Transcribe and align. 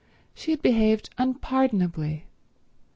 She 0.33 0.49
had 0.49 0.63
behaved 0.63 1.11
unpardonably. 1.19 2.25